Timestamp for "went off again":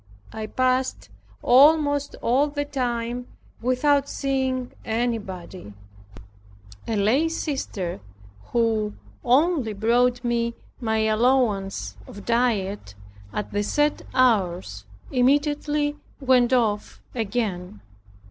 16.19-17.81